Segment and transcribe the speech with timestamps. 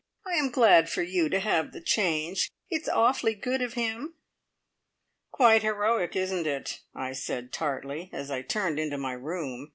[0.25, 2.49] "I am glad for you to have the change.
[2.71, 4.15] It's awfully good of him."
[5.29, 9.69] "Quite heroic, isn't it?" I said tartly, as I turned into my room.